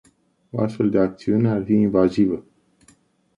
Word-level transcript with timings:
O 0.51 0.61
astfel 0.61 0.89
de 0.89 0.99
acțiune 0.99 1.49
ar 1.49 1.63
fi 1.63 1.71
invazivă. 1.73 2.45